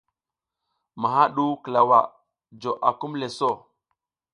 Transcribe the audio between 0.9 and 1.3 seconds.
Maha